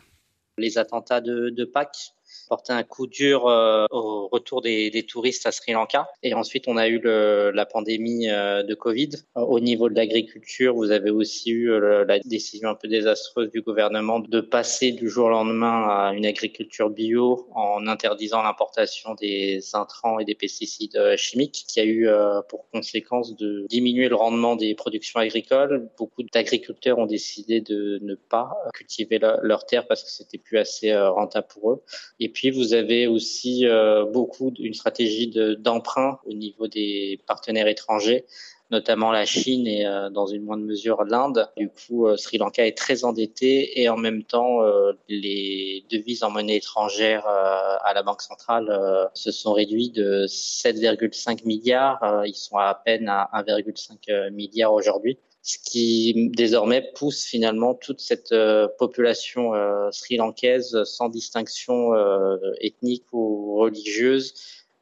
Les 0.57 0.77
attentats 0.77 1.21
de 1.21 1.65
Pâques 1.65 2.13
porté 2.47 2.73
un 2.73 2.83
coup 2.83 3.07
dur 3.07 3.47
euh, 3.47 3.85
au 3.91 4.27
retour 4.27 4.61
des, 4.61 4.89
des, 4.89 5.03
touristes 5.03 5.45
à 5.45 5.51
Sri 5.51 5.73
Lanka. 5.73 6.07
Et 6.21 6.33
ensuite, 6.33 6.67
on 6.67 6.77
a 6.77 6.87
eu 6.87 6.99
le, 6.99 7.51
la 7.53 7.65
pandémie 7.65 8.29
euh, 8.29 8.63
de 8.63 8.73
Covid. 8.73 9.09
Au 9.35 9.59
niveau 9.59 9.89
de 9.89 9.95
l'agriculture, 9.95 10.75
vous 10.75 10.91
avez 10.91 11.09
aussi 11.09 11.51
eu 11.51 11.71
euh, 11.71 12.05
la 12.05 12.19
décision 12.19 12.69
un 12.69 12.75
peu 12.75 12.87
désastreuse 12.87 13.49
du 13.51 13.61
gouvernement 13.61 14.19
de 14.19 14.41
passer 14.41 14.91
du 14.91 15.09
jour 15.09 15.25
au 15.25 15.29
lendemain 15.29 15.87
à 15.87 16.13
une 16.13 16.25
agriculture 16.25 16.89
bio 16.89 17.47
en 17.55 17.87
interdisant 17.87 18.43
l'importation 18.43 19.15
des 19.15 19.61
intrants 19.73 20.19
et 20.19 20.25
des 20.25 20.35
pesticides 20.35 21.15
chimiques, 21.17 21.65
qui 21.67 21.79
a 21.79 21.85
eu 21.85 22.07
pour 22.49 22.69
conséquence 22.69 23.35
de 23.35 23.65
diminuer 23.69 24.09
le 24.09 24.15
rendement 24.15 24.55
des 24.55 24.75
productions 24.75 25.19
agricoles. 25.19 25.89
Beaucoup 25.97 26.23
d'agriculteurs 26.23 26.97
ont 26.97 27.05
décidé 27.05 27.61
de 27.61 27.99
ne 28.01 28.15
pas 28.15 28.51
cultiver 28.73 29.19
leur 29.41 29.65
terre 29.65 29.87
parce 29.87 30.03
que 30.03 30.09
c'était 30.09 30.37
plus 30.37 30.57
assez 30.57 30.95
rentable 30.95 31.47
pour 31.47 31.71
eux. 31.71 31.83
Et 32.19 32.29
puis 32.29 32.42
vous 32.51 32.73
avez 32.73 33.07
aussi 33.07 33.65
euh, 33.67 34.05
beaucoup 34.05 34.53
une 34.59 34.73
stratégie 34.73 35.31
d'emprunt 35.59 36.19
au 36.25 36.33
niveau 36.33 36.67
des 36.67 37.21
partenaires 37.27 37.67
étrangers 37.67 38.25
notamment 38.71 39.11
la 39.11 39.25
Chine 39.25 39.67
et 39.67 39.85
euh, 39.85 40.09
dans 40.09 40.25
une 40.25 40.43
moindre 40.43 40.63
mesure 40.63 41.03
l'Inde. 41.03 41.47
Du 41.57 41.69
coup, 41.69 42.07
euh, 42.07 42.17
Sri 42.17 42.39
Lanka 42.39 42.65
est 42.65 42.75
très 42.75 43.03
endetté 43.03 43.79
et 43.79 43.87
en 43.87 43.97
même 43.97 44.23
temps, 44.23 44.61
les 45.07 45.85
devises 45.91 46.23
en 46.23 46.31
monnaie 46.31 46.55
étrangère 46.55 47.27
à 47.27 47.91
la 47.93 48.01
Banque 48.01 48.23
centrale 48.23 49.09
se 49.13 49.31
sont 49.31 49.53
réduits 49.53 49.91
de 49.91 50.25
7,5 50.27 51.45
milliards. 51.45 52.23
ils 52.25 52.33
sont 52.33 52.57
à 52.57 52.73
peine 52.73 53.09
à 53.09 53.29
1,5 53.35 54.31
milliard 54.31 54.73
aujourd'hui 54.73 55.19
ce 55.43 55.57
qui 55.57 56.29
désormais 56.33 56.81
pousse 56.95 57.25
finalement 57.25 57.75
toute 57.75 57.99
cette 57.99 58.31
euh, 58.31 58.69
population 58.79 59.53
euh, 59.53 59.91
sri-lankaise 59.91 60.83
sans 60.85 61.09
distinction 61.09 61.93
euh, 61.93 62.37
ethnique 62.61 63.03
ou 63.11 63.55
religieuse 63.55 64.33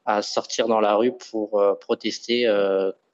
à 0.06 0.22
sortir 0.22 0.68
dans 0.68 0.80
la 0.80 0.94
rue 0.94 1.12
pour 1.16 1.62
protester 1.80 2.44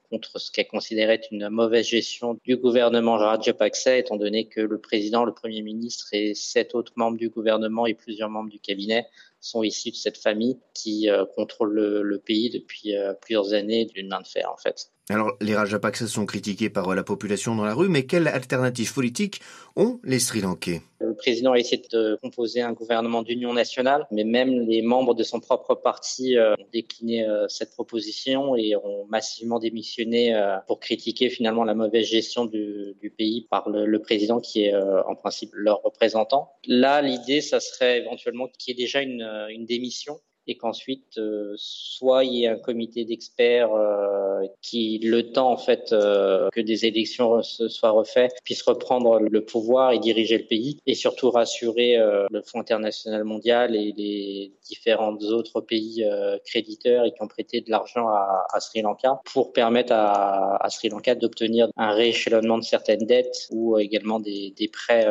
contre 0.09 0.39
ce 0.39 0.51
qu'elle 0.51 0.67
considérait 0.67 1.21
une 1.29 1.47
mauvaise 1.49 1.85
gestion 1.85 2.35
du 2.43 2.57
gouvernement 2.57 3.15
Rajapaksa, 3.15 3.95
étant 3.95 4.15
donné 4.15 4.47
que 4.47 4.59
le 4.59 4.79
président, 4.79 5.23
le 5.23 5.31
premier 5.31 5.61
ministre 5.61 6.07
et 6.13 6.33
sept 6.33 6.73
autres 6.73 6.93
membres 6.95 7.17
du 7.17 7.29
gouvernement 7.29 7.85
et 7.85 7.93
plusieurs 7.93 8.31
membres 8.31 8.49
du 8.49 8.59
cabinet 8.59 9.05
sont 9.41 9.63
issus 9.63 9.91
de 9.91 9.95
cette 9.95 10.17
famille 10.17 10.59
qui 10.73 11.07
contrôle 11.35 11.73
le, 11.73 12.01
le, 12.01 12.19
pays 12.19 12.49
depuis 12.49 12.93
plusieurs 13.21 13.53
années 13.53 13.85
d'une 13.85 14.07
main 14.07 14.21
de 14.21 14.27
fer, 14.27 14.51
en 14.51 14.57
fait. 14.57 14.91
Alors, 15.11 15.35
les 15.41 15.55
Rajapaksa 15.55 16.05
sont 16.05 16.27
critiqués 16.27 16.69
par 16.69 16.93
la 16.93 17.03
population 17.03 17.55
dans 17.55 17.65
la 17.65 17.73
rue, 17.73 17.89
mais 17.89 18.05
quelle 18.05 18.27
alternative 18.27 18.93
politique 18.93 19.41
ont 19.75 19.99
les 20.03 20.19
Sri 20.19 20.41
Lankais? 20.41 20.83
Le 20.99 21.15
président 21.15 21.53
a 21.53 21.57
essayé 21.57 21.81
de 21.91 22.19
composer 22.21 22.61
un 22.61 22.73
gouvernement 22.73 23.23
d'union 23.23 23.53
nationale, 23.53 24.05
mais 24.11 24.23
même 24.23 24.67
les 24.67 24.83
membres 24.83 25.15
de 25.15 25.23
son 25.23 25.39
propre 25.39 25.73
parti 25.73 26.37
euh, 26.37 26.53
ont 26.53 26.67
décliné 26.73 27.27
euh, 27.27 27.47
cette 27.47 27.71
proposition 27.71 28.55
et 28.55 28.75
ont 28.75 29.05
massivement 29.07 29.57
démissionné 29.57 30.35
euh, 30.35 30.57
pour 30.67 30.79
critiquer 30.79 31.29
finalement 31.29 31.63
la 31.63 31.73
mauvaise 31.73 32.05
gestion 32.05 32.45
du, 32.45 32.95
pays 33.17 33.47
par 33.49 33.69
le, 33.69 33.99
président 33.99 34.39
qui 34.39 34.65
est 34.65 34.75
en 34.75 35.15
principe 35.15 35.49
leur 35.53 35.81
représentant. 35.81 36.51
Là, 36.67 37.01
l'idée, 37.01 37.41
ça 37.41 37.59
serait 37.59 37.97
éventuellement 37.99 38.47
qu'il 38.47 38.77
y 38.77 38.79
ait 38.79 38.83
déjà 38.83 39.01
une, 39.01 39.27
une 39.49 39.65
démission 39.65 40.19
et 40.49 40.57
qu'ensuite 40.57 41.19
euh, 41.19 41.53
soit 41.57 42.25
il 42.25 42.33
y 42.33 42.43
ait 42.45 42.47
un 42.47 42.57
comité 42.57 43.05
d'experts 43.05 43.71
euh, 43.71 44.41
qui, 44.63 44.99
le 45.03 45.31
temps 45.31 45.51
en 45.51 45.57
fait 45.57 45.93
euh, 45.93 46.49
que 46.51 46.59
des 46.59 46.87
élections 46.87 47.43
se 47.43 47.67
soient 47.67 47.91
refaites, 47.91 48.33
puisse 48.43 48.63
reprendre 48.63 49.19
le 49.19 49.45
pouvoir 49.45 49.91
et 49.91 49.99
diriger 49.99 50.39
le 50.39 50.45
pays, 50.45 50.79
et 50.87 50.95
surtout 50.95 51.29
rassurer 51.29 51.97
le 52.31 52.41
Fonds 52.41 52.59
international 52.59 53.23
mondial 53.23 53.75
et 53.75 53.93
les 53.95 54.51
différents 54.65 55.15
autres 55.17 55.61
pays 55.61 56.03
créditeurs 56.45 57.05
et 57.05 57.11
qui 57.11 57.21
ont 57.21 57.27
prêté 57.27 57.61
de 57.61 57.69
l'argent 57.69 58.07
à, 58.07 58.47
à, 58.51 58.59
Sri 58.59 58.81
Lanka 58.81 59.21
pour 59.31 59.53
permettre 59.53 59.93
à, 59.93 60.63
à 60.63 60.69
Sri 60.69 60.89
Lanka 60.89 61.13
d'obtenir 61.15 61.69
un 61.77 61.91
rééchelonnement 61.91 62.57
de 62.57 62.63
certaines 62.63 63.05
dettes 63.05 63.47
ou 63.51 63.77
également 63.77 64.19
des, 64.19 64.53
des 64.57 64.67
prêts 64.67 65.07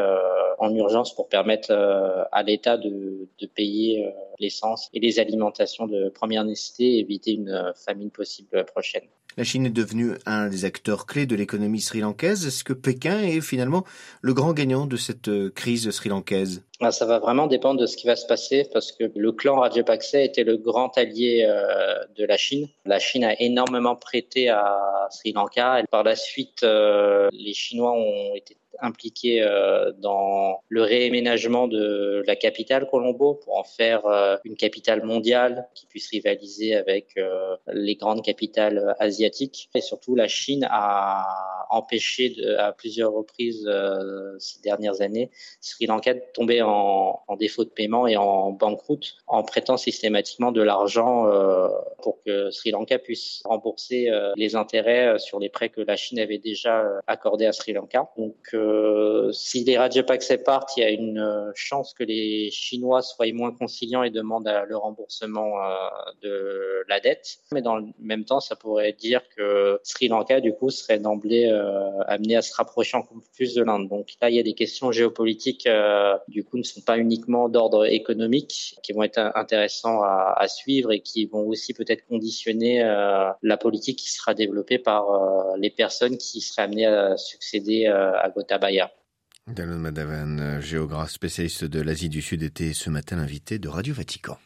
en 0.59 0.75
urgence 0.75 1.15
pour 1.15 1.29
permettre 1.29 1.71
à 2.33 2.43
l'État 2.43 2.77
de, 2.77 3.29
de 3.39 3.47
payer 3.47 4.13
l'essence 4.39 4.89
et 4.93 5.01
les 5.01 5.21
alimentations 5.29 5.87
de 5.87 6.09
première 6.09 6.45
nécessité 6.45 6.97
et 6.97 6.99
éviter 7.01 7.33
une 7.33 7.51
euh, 7.51 7.73
famine 7.75 8.11
possible 8.11 8.65
prochaine. 8.65 9.05
La 9.37 9.45
Chine 9.45 9.67
est 9.67 9.71
devenue 9.71 10.15
un 10.27 10.49
des 10.49 10.65
acteurs 10.65 11.07
clés 11.07 11.27
de 11.27 11.37
l'économie 11.37 11.81
sri-lankaise. 11.81 12.45
Est-ce 12.45 12.65
que 12.65 12.73
Pékin 12.73 13.21
est 13.21 13.41
finalement 13.41 13.85
le 14.21 14.35
grand 14.35 14.53
gagnant 14.53 14.87
de 14.87 14.97
cette 14.97 15.29
euh, 15.29 15.51
crise 15.51 15.89
sri-lankaise? 15.91 16.65
Ah, 16.81 16.91
Ça 16.91 17.07
va 17.07 17.21
vraiment 17.21 17.47
dépendre 17.47 17.81
de 17.81 17.87
ce 17.87 17.97
qui 17.97 18.07
va 18.09 18.17
se 18.17 18.27
passer 18.27 18.69
parce 18.73 18.91
que 18.91 19.05
le 19.15 19.33
clan 19.33 19.61
Rajapaksa 19.61 20.23
était 20.23 20.43
le 20.43 20.57
grand 20.57 20.97
allié 20.99 21.47
euh, 21.49 21.95
de 22.17 22.25
la 22.25 22.37
Chine. 22.37 22.67
La 22.85 22.99
Chine 22.99 23.23
a 23.23 23.41
énormément 23.41 23.95
prêté 23.95 24.49
à 24.49 25.07
Sri 25.11 25.33
Lanka. 25.33 25.81
Et 25.81 25.85
par 25.89 26.03
la 26.03 26.17
suite, 26.17 26.63
les 26.63 27.55
Chinois 27.55 27.93
ont 27.93 28.35
été 28.35 28.57
impliqué 28.81 29.43
euh, 29.43 29.93
dans 29.99 30.61
le 30.69 30.83
réaménagement 30.83 31.69
de 31.69 32.23
la 32.27 32.37
capitale 32.37 32.89
Colombo 32.89 33.35
pour 33.35 33.59
en 33.59 33.65
faire 33.65 34.07
euh, 34.07 34.37
une 34.45 34.57
capitale 34.57 35.05
mondiale 35.05 35.69
qui 35.75 35.87
puisse 35.87 36.09
rivaliser 36.11 36.75
avec 36.75 37.17
euh, 37.17 37.57
les 37.73 37.97
grandes 37.97 38.25
capitales 38.25 38.95
asiatiques. 38.99 39.71
Et 39.75 39.81
surtout, 39.81 40.15
la 40.15 40.29
Chine 40.29 40.67
a 40.71 41.58
empêché 41.71 42.31
de, 42.31 42.57
à 42.57 42.73
plusieurs 42.73 43.13
reprises 43.13 43.69
ces 44.39 44.61
dernières 44.63 45.01
années 45.01 45.31
Sri 45.61 45.87
Lanka 45.87 46.15
de 46.15 46.23
tomber 46.35 46.63
en, 46.63 47.21
en, 47.27 47.37
défaut 47.37 47.65
de 47.65 47.71
paiement 47.71 48.07
et 48.07 48.17
en 48.17 48.53
banqueroute 48.53 49.17
en 49.27 49.43
prêtant 49.43 49.77
systématiquement 49.77 50.53
de 50.53 50.63
l'argent 50.63 51.27
pour 52.03 52.21
que 52.25 52.51
Sri 52.51 52.71
Lanka 52.71 52.99
puisse 52.99 53.43
rembourser 53.45 54.11
les 54.37 54.57
intérêts 54.57 55.19
sur 55.19 55.39
les 55.39 55.49
prêts 55.49 55.69
que 55.69 55.81
la 55.81 55.97
Chine 55.97 56.19
avait 56.19 56.39
déjà 56.39 56.85
accordés 57.07 57.47
à 57.47 57.53
Sri 57.53 57.73
Lanka. 57.73 58.11
Donc 58.17 58.37
euh, 58.55 59.33
si 59.33 59.65
les 59.65 59.79
Rajapaksa 59.79 60.39
partent, 60.39 60.77
il 60.77 60.81
y 60.81 60.85
a 60.85 60.91
une 60.91 61.19
euh, 61.19 61.51
chance 61.55 61.95
que 61.95 62.05
les 62.05 62.51
Chinois 62.51 63.03
soient 63.03 63.33
moins 63.33 63.53
conciliants 63.53 64.03
et 64.03 64.11
demandent 64.11 64.51
le 64.67 64.77
remboursement 64.77 65.63
euh, 65.63 65.75
de 66.23 66.85
la 66.89 67.01
dette. 67.01 67.39
Mais 67.53 67.63
dans 67.63 67.77
le 67.77 67.87
même 67.99 68.25
temps, 68.25 68.41
ça 68.41 68.57
pourrait 68.57 68.93
dire 68.93 69.23
que 69.37 69.81
Sri 69.83 70.09
Lanka, 70.09 70.41
du 70.41 70.53
coup, 70.53 70.71
serait 70.71 70.99
d'emblée 70.99 71.51
amené 72.07 72.37
à 72.37 72.43
se 72.43 72.55
rapprocher 72.55 72.97
encore 72.97 73.19
plus 73.35 73.55
de 73.55 73.63
l'Inde. 73.63 73.89
Donc 73.89 74.09
là, 74.21 74.31
il 74.31 74.37
y 74.37 74.39
a 74.39 74.43
des 74.43 74.55
questions 74.55 74.93
géopolitiques, 74.93 75.69
du 76.29 76.45
coup, 76.45 76.59
ne 76.59 76.63
sont 76.63 76.81
pas 76.81 76.99
uniquement 76.99 77.49
d'ordre 77.49 77.87
économique, 77.87 78.77
qui 78.83 78.93
vont 78.93 79.03
être 79.03 79.19
intéressants 79.35 80.03
à, 80.03 80.47
suivre 80.49 80.93
et 80.93 81.01
qui 81.01 81.27
vont 81.27 81.47
aussi 81.47 81.75
peut-être 81.75 82.07
conditionner 82.07 82.83
la 83.43 83.57
politique 83.57 83.99
qui 83.99 84.11
sera 84.11 84.35
développée 84.35 84.79
par 84.79 85.07
les 85.59 85.71
personnes 85.71 86.17
qui 86.17 86.41
seraient 86.41 86.63
amenées 86.63 86.87
à 86.87 87.17
succéder 87.17 87.87
à 87.87 88.31
Gotabaya. 88.35 88.91
Dalon 89.47 89.79
Madavan, 89.79 90.61
géographe 90.61 91.11
spécialiste 91.11 91.65
de 91.65 91.81
l'Asie 91.81 92.11
du 92.11 92.21
Sud, 92.21 92.43
était 92.43 92.75
ce 92.75 92.91
matin 92.91 93.17
l'invité 93.17 93.59
de 93.59 93.69
Radio 93.69 93.95
Vatican. 93.95 94.37